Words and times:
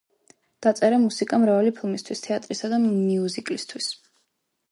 დაწერა 0.65 0.97
მუსიკა 1.03 1.39
მრავალი 1.43 1.73
ფილმისთვის, 1.81 2.23
თეატრისა 2.27 2.71
და 2.73 2.81
მიუზიკლისთვის. 2.87 3.91